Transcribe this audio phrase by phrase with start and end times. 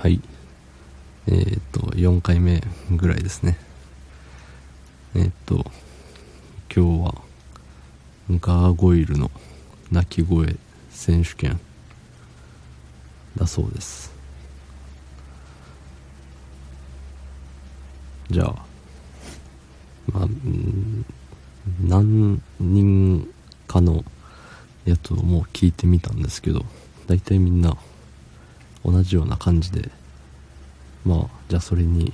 [0.00, 0.20] はい。
[1.26, 3.58] えー、っと4回目ぐらいですね。
[5.16, 5.68] えー、っと
[6.72, 7.14] 今日は
[8.30, 9.28] ガーゴイルの
[9.90, 10.54] 鳴き声
[10.90, 11.58] 選手権
[13.34, 14.12] だそうです。
[18.30, 18.54] じゃあ
[20.12, 20.28] まあ
[21.82, 23.28] 何人
[23.66, 24.04] かの
[24.84, 26.64] やつをもう聞いてみたんですけど
[27.08, 27.76] 大体みんな
[28.84, 29.90] 同じような感じで
[31.04, 32.12] まあじゃあそれに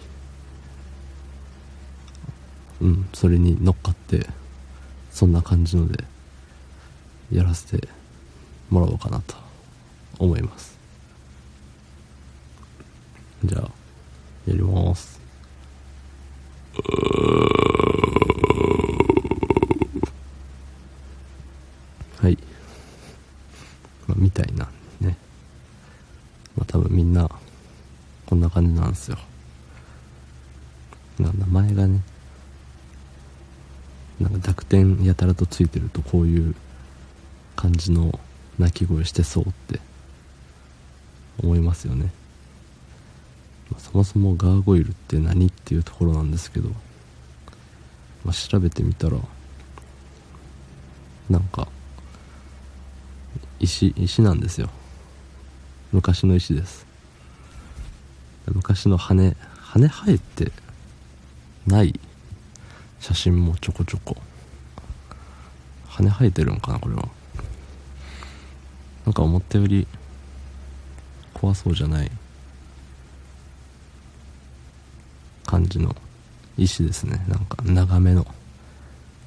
[2.80, 4.26] うんそれに乗っかって
[5.10, 6.04] そんな感じので
[7.32, 7.88] やらせて
[8.70, 9.34] もらおうかなと
[10.18, 10.78] 思います。
[13.44, 13.62] じゃあ
[14.46, 15.20] やります。
[22.20, 22.38] はい、
[24.06, 24.68] まあ、みたいな
[26.56, 27.30] まあ多分みんな
[28.26, 29.18] こんな感じなんですよ。
[31.18, 32.02] 名前がね
[34.20, 36.54] なんか濁点やたらとついてるとこういう
[37.56, 38.18] 感じの
[38.58, 39.80] 鳴き声してそうって
[41.42, 42.12] 思いますよね、
[43.70, 46.68] まあ、そもそもガーゴイルって何っていうところなんですけど、
[48.24, 49.18] まあ、調べてみたら
[51.28, 51.68] なんか
[53.58, 54.68] 石石なんですよ。
[55.94, 56.84] 昔の石です。
[58.52, 59.36] 昔の羽。
[59.60, 60.50] 羽生えて
[61.68, 61.98] ない
[62.98, 64.16] 写真もちょこちょこ。
[65.86, 67.08] 羽生えてるんかなこれは。
[69.06, 69.86] なんか思ったより
[71.32, 72.10] 怖そうじゃない
[75.46, 75.94] 感じの
[76.58, 77.24] 石ですね。
[77.28, 78.26] なんか長めの。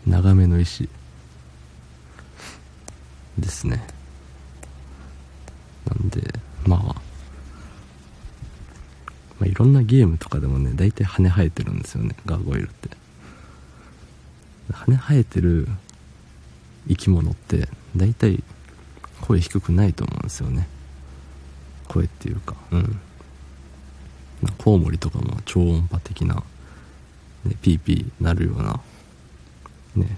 [0.05, 0.89] 長めの石
[3.39, 3.97] ですね。
[6.67, 6.95] まあ、ま
[9.41, 12.89] あ、いろんなゲームとかでもね大体羽生えてるんですよねガーゴイルって。
[14.71, 15.67] 羽生えてる
[16.89, 18.44] 生き物って大体
[19.22, 20.67] 声低くないと思うんですよね。
[21.88, 23.00] 声っていうかうん。
[24.57, 26.44] コウモリとかも超音波的な、
[27.45, 28.79] ね、ピーピーなるような
[29.95, 30.17] ね。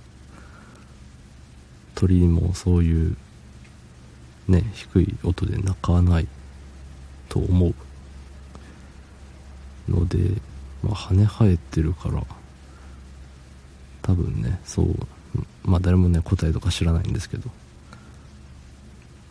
[1.96, 3.18] 鳥もそういう
[4.48, 6.28] ね低い音で鳴かない
[7.30, 7.74] と思う
[9.92, 10.18] ので、
[10.84, 12.24] まあ、羽生えてるから
[14.02, 14.88] 多分ねそう
[15.64, 17.50] まあ誰もね答えとか知らないんですけど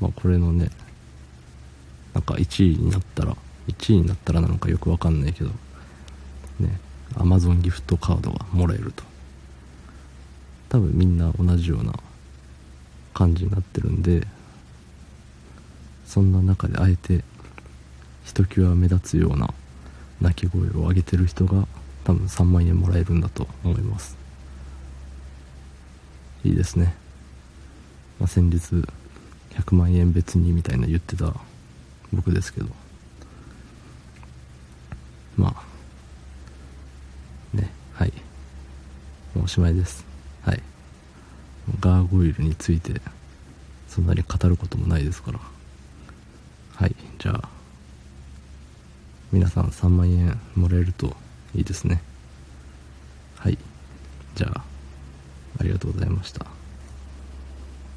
[0.00, 0.70] まあこれのね
[2.14, 3.36] なんか1位になったら
[3.68, 5.50] 1位になったらなのかよくわかんないけど
[6.60, 6.80] ね
[7.16, 9.08] アマゾンギフトカードがもらえると。
[10.68, 11.92] 多分みんな同じような
[13.14, 14.26] 感じになってるんで
[16.06, 17.24] そんな中であえて
[18.28, 19.54] ひときわ目立つような
[20.20, 21.66] 鳴き声を上げてる人が
[22.04, 24.18] 多分3万円もらえるんだと思います。
[26.44, 26.94] いいですね、
[28.20, 28.84] まあ、先日
[29.54, 31.32] 100万円別にみたいな言ってた
[32.12, 32.66] 僕ですけど。
[35.38, 38.12] まあねはい。
[39.34, 40.04] もうおしまいです。
[40.42, 40.62] はい。
[41.80, 43.00] ガーゴイルについて
[43.88, 45.40] そんなに語ることもないですから。
[46.74, 46.94] はい。
[47.18, 47.57] じゃあ
[49.30, 51.14] 皆さん3万円もらえると
[51.54, 52.02] いいですね。
[53.36, 53.58] はい。
[54.34, 54.64] じゃあ
[55.60, 56.57] ありがとうございました。